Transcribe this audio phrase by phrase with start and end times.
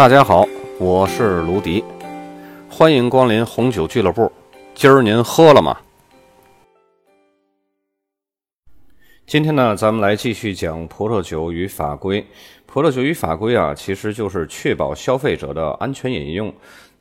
[0.00, 0.48] 大家好，
[0.78, 1.84] 我是卢迪，
[2.70, 4.32] 欢迎光临红酒俱乐部。
[4.74, 5.76] 今儿您喝了吗？
[9.26, 12.26] 今天呢，咱们来继续讲葡萄酒与法规。
[12.64, 16.50] 葡萄酒与法规啊，其实就是确保消费者的安全饮用。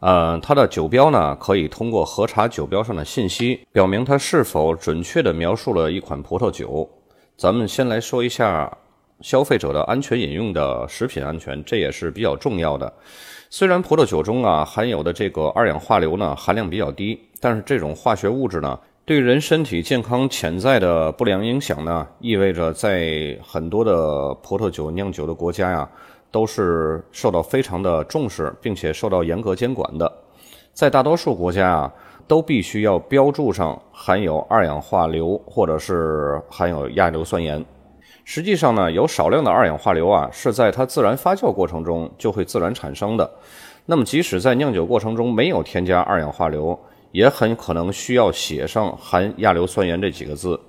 [0.01, 6.89] 呃，它的酒标呢，可以通过核查酒标上的信息，表明它是否准确地描述了一款葡萄酒。
[7.37, 8.77] 咱们先来说一下
[9.21, 12.91] 消费者的安全饮用的食品安全，这也是比较重要的。
[13.49, 25.89] 虽然葡萄酒中啊含有的这个二氧化硫呢含量比较低，但是这种化学物质呢对人身体健康潜在的不良影响呢，意味着在很多的葡萄酒酿酒的国家呀。
[26.31, 30.13] 都是受到非常的重视，并且受到严格监管的。
[30.73, 31.93] 在大多数国家啊，
[32.27, 37.65] 都必须要标注上含有二氧化硫或者是含有亚硫酸盐。
[38.25, 43.29] 实际上呢，有少量的二氧化硫啊，是在它自然发酵过程中就会自然产生的。
[43.85, 46.79] 那么，即使在酿酒过程中没有添加二氧化硫，
[47.11, 50.59] 也很可能需要写上含亚硫酸盐这几个字。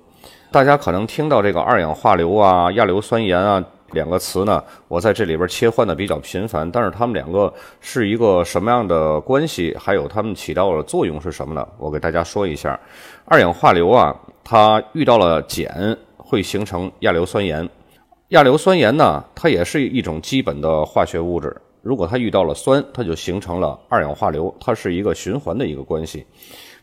[0.51, 3.63] 大家可能听到这个二氧化硫啊、亚硫酸盐啊。
[3.91, 9.75] 两个词呢，我在这里边切换的比较频繁，但是它们两个是一个什么样的关系？
[9.77, 11.67] 还有它们起到的作用是什么呢？
[11.77, 12.79] 我给大家说一下。
[13.25, 14.15] 二氧化硫啊，
[14.45, 15.97] 它遇到了碱
[16.31, 17.67] 会形成亚硫酸盐。
[18.29, 21.53] 亚硫酸盐呢，它也是一种基本的化学物质。
[21.81, 26.25] 如果它遇到了酸，它就形成了二氧化硫，它是一个循环的一个关系。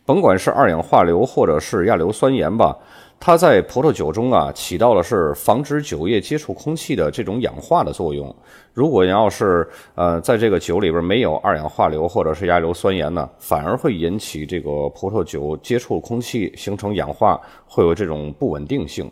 [0.05, 2.77] 甭管是二氧化硫或者是亚硫酸盐吧。
[3.19, 8.33] 它在葡萄酒中啊，起到的是防止酒液接触空气的这种氧化的作用。
[8.71, 19.09] 如果要是呃，在这个酒里边没有二氧化硫或者是亚硫酸盐呢，反而会引起这个葡萄酒接触空气形成氧化，会有这种不稳定性。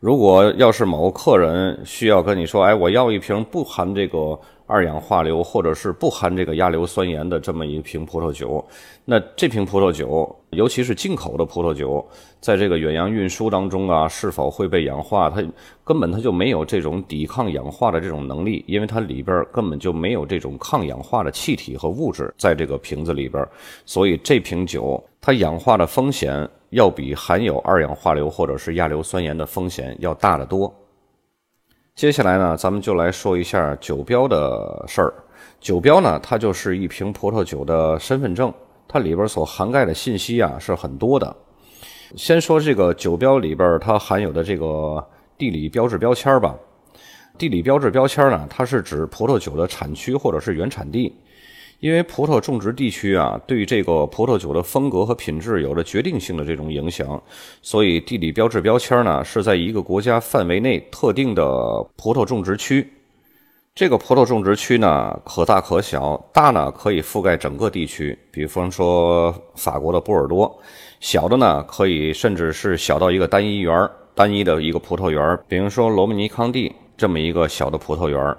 [0.00, 4.38] 如果要是某个客人需要跟你说，哎，我要一瓶不含这个。
[4.70, 8.62] 二氧化硫或者是不含这个亚硫酸盐的这么一瓶葡萄酒，
[9.06, 12.06] 那这瓶葡萄酒，尤其是进口的葡萄酒，
[12.38, 15.30] 在这个远洋运输当中啊，是否会被氧化？
[15.30, 15.42] 它
[15.82, 23.42] 根本它就没有这种抵抗氧化的这种能力，因为它里边根本就没有这种抗氧化的气体和物质在这个瓶子里边，
[23.86, 30.74] 所以这瓶酒它氧化的风险要比含有二氧化硫或者是亚硫酸盐的风险要大得多。
[31.94, 35.12] 接下来呢，咱们就来说一下酒标的事儿。
[35.60, 38.52] 酒标呢，它就是一瓶葡萄酒的身份证，
[38.86, 41.34] 它里边所涵盖的信息啊是很多的。
[42.14, 45.04] 先说这个酒标里边它含有的这个
[45.36, 46.54] 地理标志标签吧。
[47.36, 51.14] 地理标志标签呢，它是指葡萄酒的产区或者是原产地。
[51.80, 57.22] 因为葡萄种植地区啊，对这个葡萄酒的风格和品质有着决定性的这种影响，
[57.62, 61.44] 所以地理标志标签呢是在一个国家范围内特定的
[61.96, 62.92] 葡萄种植区。
[63.76, 70.50] 这个葡萄种植区呢可大可小，大呢可以覆盖整个地区，比方说法国的波尔多；
[70.98, 78.36] 小的呢可以甚至是小到一个单一园、单一的一个葡萄园，比如说罗曼尼康帝这么一个小的葡萄园。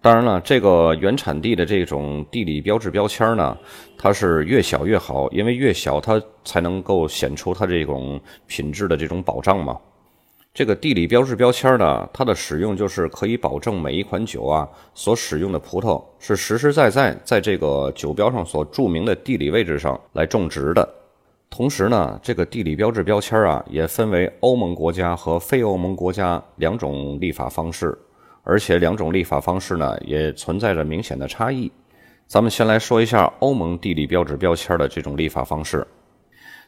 [0.00, 3.58] 当然了，这个原产地的这种地理标志标签呢，
[3.98, 9.76] 它是越小越好，因为越小它才能够显出它这种品质的这种保障嘛。
[10.54, 20.88] 这个地理标志标签呢，它的使用就是可以保证每一款酒啊所使用的葡萄是实实在在在这个酒标上所注明的地理位置上来种植的。
[21.50, 27.98] 同时呢，这个地理标志标签啊也分为欧盟国家和非欧盟国家两种立法方式。
[28.48, 31.70] 而且两种立法方式呢，也存在着明显的差异。
[32.26, 35.86] 咱们先来说一下欧盟地理标志标签的这种立法方式。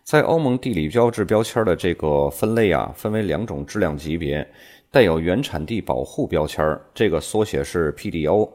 [0.05, 4.47] 在欧盟地理标志标签的这个分类啊，分为两种质量级别：
[4.91, 8.47] 带有原产地保护标签，这个缩写是 PDO；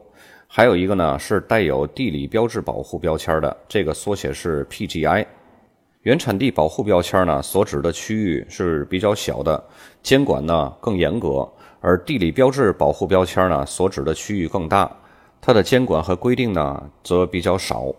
[0.46, 5.26] 还有一个呢是带有地理标志保护标签的，这个缩写是 PGI。
[6.02, 9.60] 原产地保护标签呢，所指的区域是比较小的，
[10.00, 11.48] 监管呢更严格。
[11.86, 14.90] 而地理标志保护标签呢，所指的区域更大，
[15.40, 17.94] 它的监管和规定呢则比较少。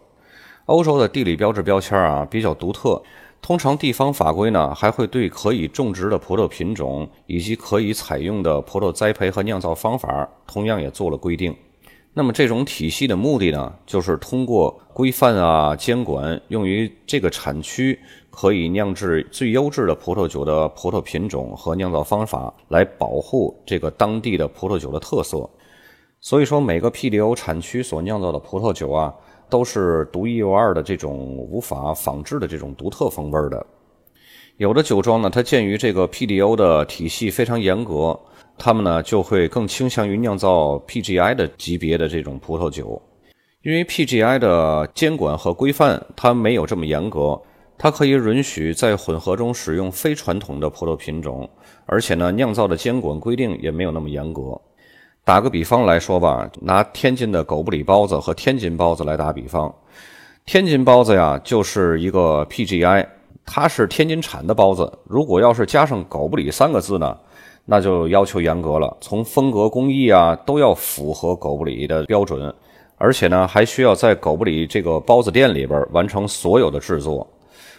[0.65, 3.01] 欧洲的地理标志标签啊比较独特，
[3.41, 11.55] 通常地方法规呢还会对可以种植的葡萄品种以及可以采用的葡萄栽培和酿造方法，同样也做了规定。
[12.17, 17.99] 那么这种体系的目的呢，就是通过规范啊监管，用于这个产区
[18.31, 25.47] 可以酿制最优质的葡萄酒的葡萄品种和酿造方法，来保护这个当地的葡萄酒的特色。
[26.19, 29.13] 所以说，每个 PDO 产区所酿造的葡萄酒啊，
[29.47, 33.63] 都是独一无二的这种无法仿制的这种独特风味的。
[34.57, 38.19] 有的酒庄呢，它鉴于这个 PDO 的体系非常严格。
[38.57, 43.01] 他们呢就会更倾向于酿造 PGI 的级别的这种葡萄酒。
[43.63, 47.39] 因为 PGI 的监管和规范它没有这么严格，
[47.77, 51.49] 它可以允许在混合中使用非传统的葡萄品种，
[51.85, 54.59] 而且呢，酿造的监管规定也没有那么严格。
[55.25, 59.73] 打个比方来说吧，拿天津的狗不理包子和天津包子来打比方，
[60.45, 63.05] 天津包子呀就是一个 PGI，
[63.45, 67.17] 它是天津产的包子，如果要是加上狗不理三个字呢，
[67.69, 72.51] 那就要求严格了，从风格工艺啊都要符合狗不理的标准。
[72.97, 77.27] 而且呢，还需要在狗不理这个包子店里边完成所有的制作，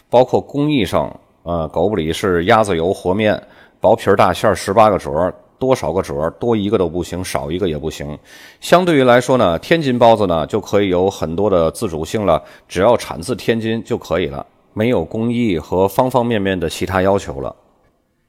[0.09, 1.13] 包括工艺上，
[1.43, 3.43] 呃，狗不理是鸭子油和面，
[3.81, 5.11] 薄皮大馅十八个褶，
[5.59, 8.17] 多少个褶多一个都不行，少一个也不行。
[8.61, 17.57] 相对于来说呢，天津包子呢就可以有很多的自主性了，只要产自天津就可以了，没有工艺和方方面面的其他要求了。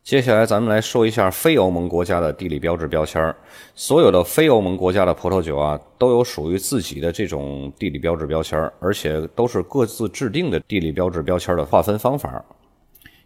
[0.03, 3.35] 接下来，咱们来说一下非欧盟国家的地理标志标签儿。
[3.75, 12.43] 所有的非欧盟国家的葡萄酒啊，都有属于自己的这种地理标志标签儿，而且都是各自制定的地理标志标签的划分方法。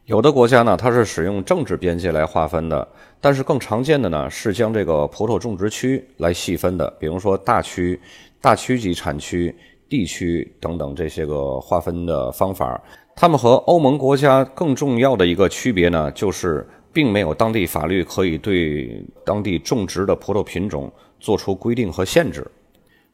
[0.06, 2.86] 有的国家呢，它是使用政治边界来划分的，
[3.22, 7.98] 但是更常见的呢，是将这个葡萄种植区来细分的，比如说大区、
[8.42, 9.56] 大区级产区、
[9.88, 12.82] 地区等等这些个划分的方法。
[13.16, 22.46] 它们和欧盟国家更重要的一个区别呢，就是并没有当地法律可以对当地种植的葡萄品种做出规定和限制。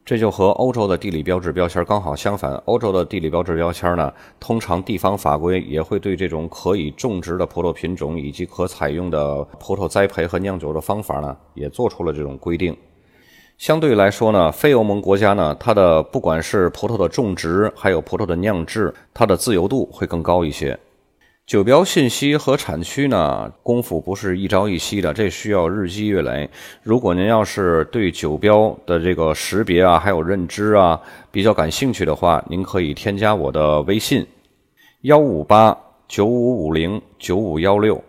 [0.02, 2.54] 这就和欧洲的地理标志标签刚好相反。
[2.64, 12.76] 欧洲的地理标志标签呢，通常地方法规也会对这种可以种植的葡萄品种以及可采用的葡萄栽培和酿酒的方法呢，也做出了这种规定。
[13.60, 20.78] 相对来说呢，非欧盟国家呢，它的不管是葡萄的种植，还有葡萄的酿制，它的自由度会更高一些。
[21.46, 26.48] 酒标信息和产区呢，功夫不是一朝一夕的，这需要日积月累。
[26.82, 30.98] 如果您要是对酒标的这个识别啊，还有认知啊
[31.30, 34.26] 比较感兴趣的话，您可以添加我的微信：
[35.02, 35.76] 幺五八
[36.08, 38.02] 九五五零九五幺六。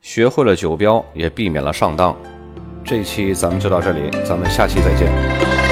[0.00, 2.16] 学会了酒标，也避免了上当。
[2.86, 5.65] 这一期咱们就到这里，咱们下期再见。